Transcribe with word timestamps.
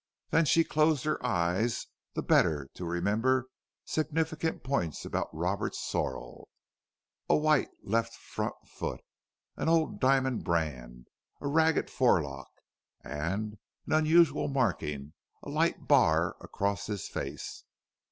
Then 0.31 0.45
she 0.45 0.63
closed 0.63 1.03
her 1.03 1.23
eyes 1.23 1.85
the 2.15 2.23
better 2.23 2.67
to 2.73 2.85
remember 2.85 3.45
significant 3.85 4.63
points 4.63 5.05
about 5.05 5.29
Roberts's 5.31 5.83
sorrel 5.85 6.49
a 7.29 7.35
white 7.35 7.69
left 7.83 8.15
front 8.15 8.55
foot, 8.65 9.01
an 9.57 9.69
old 9.69 9.99
diamond 9.99 10.43
brand, 10.43 11.07
a 11.39 11.47
ragged 11.47 11.87
forelock, 11.91 12.49
and 13.01 13.59
an 13.85 13.93
unusual 13.93 14.47
marking, 14.47 15.13
a 15.43 15.51
light 15.51 15.87
bar 15.87 16.35
across 16.41 16.87
his 16.87 17.07
face. 17.07 17.63